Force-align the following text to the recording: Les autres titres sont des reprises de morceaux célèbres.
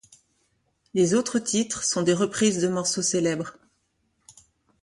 Les 0.95 1.13
autres 1.13 1.37
titres 1.37 1.83
sont 1.83 2.01
des 2.01 2.15
reprises 2.15 2.59
de 2.59 2.67
morceaux 2.67 3.03
célèbres. 3.03 3.55